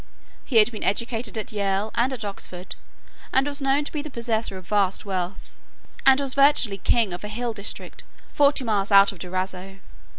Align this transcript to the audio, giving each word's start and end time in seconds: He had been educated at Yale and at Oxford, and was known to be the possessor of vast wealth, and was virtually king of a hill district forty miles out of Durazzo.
He 0.43 0.55
had 0.57 0.71
been 0.71 0.83
educated 0.83 1.37
at 1.37 1.51
Yale 1.51 1.91
and 1.93 2.11
at 2.11 2.25
Oxford, 2.25 2.75
and 3.31 3.45
was 3.45 3.61
known 3.61 3.83
to 3.83 3.91
be 3.91 4.01
the 4.01 4.09
possessor 4.09 4.57
of 4.57 4.65
vast 4.65 5.05
wealth, 5.05 5.51
and 6.07 6.19
was 6.19 6.33
virtually 6.33 6.79
king 6.79 7.13
of 7.13 7.23
a 7.23 7.27
hill 7.27 7.53
district 7.53 8.03
forty 8.33 8.63
miles 8.63 8.91
out 8.91 9.11
of 9.11 9.19
Durazzo. 9.19 9.77